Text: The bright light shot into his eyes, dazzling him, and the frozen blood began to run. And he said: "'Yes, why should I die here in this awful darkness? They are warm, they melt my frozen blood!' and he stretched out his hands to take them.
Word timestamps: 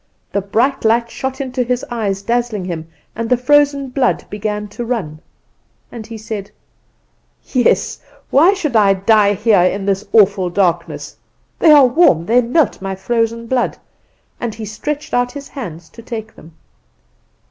The 0.31 0.41
bright 0.41 0.83
light 0.83 1.11
shot 1.11 1.39
into 1.39 1.61
his 1.61 1.85
eyes, 1.91 2.23
dazzling 2.23 2.65
him, 2.65 2.87
and 3.15 3.29
the 3.29 3.37
frozen 3.37 3.89
blood 3.89 4.25
began 4.31 4.67
to 4.69 4.83
run. 4.83 5.19
And 5.91 6.07
he 6.07 6.17
said: 6.17 6.49
"'Yes, 7.43 7.99
why 8.31 8.55
should 8.55 8.75
I 8.75 8.95
die 8.95 9.35
here 9.35 9.61
in 9.61 9.85
this 9.85 10.03
awful 10.11 10.49
darkness? 10.49 11.15
They 11.59 11.69
are 11.69 11.85
warm, 11.85 12.25
they 12.25 12.41
melt 12.41 12.81
my 12.81 12.95
frozen 12.95 13.45
blood!' 13.45 13.77
and 14.39 14.55
he 14.55 14.65
stretched 14.65 15.13
out 15.13 15.33
his 15.33 15.49
hands 15.49 15.87
to 15.89 16.01
take 16.01 16.35
them. 16.35 16.53